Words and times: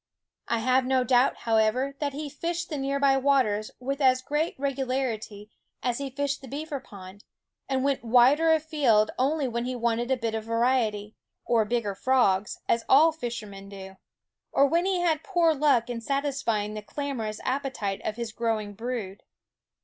I 0.47 0.57
have 0.57 0.83
no 0.87 1.03
doubt, 1.03 1.35
however, 1.41 1.93
that 1.99 2.13
he 2.13 2.27
fished 2.27 2.69
the 2.71 2.77
near 2.79 2.99
by 2.99 3.17
waters 3.17 3.69
with 3.79 4.01
as 4.01 4.23
great 4.23 4.55
regularity 4.59 5.51
as 5.83 5.99
he 5.99 6.09
fished 6.09 6.41
the 6.41 6.47
beaver 6.47 6.79
pond, 6.79 7.23
and 7.69 7.83
went 7.83 8.03
wider 8.03 8.51
afield 8.51 9.11
only 9.19 9.47
when 9.47 9.65
he 9.65 9.75
wanted 9.75 10.09
a 10.09 10.17
bit 10.17 10.33
of 10.33 10.43
variety, 10.45 11.13
or 11.45 11.65
bigger 11.65 11.93
frogs, 11.93 12.57
as 12.67 12.83
all 12.89 13.11
fishermen 13.11 13.69
do; 13.69 13.97
or 14.51 14.65
when 14.65 14.85
he 14.85 15.01
had 15.01 15.21
poor 15.23 15.53
luck 15.53 15.87
in 15.87 16.01
satisfying 16.01 16.73
the 16.73 16.81
clamorous 16.81 17.39
appetite 17.43 18.01
of 18.03 18.15
his 18.15 18.31
growing 18.31 18.73
brood. 18.73 19.21